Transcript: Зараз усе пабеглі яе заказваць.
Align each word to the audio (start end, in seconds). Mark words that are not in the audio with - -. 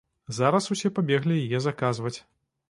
Зараз 0.37 0.69
усе 0.75 0.91
пабеглі 0.95 1.37
яе 1.43 1.61
заказваць. 1.67 2.17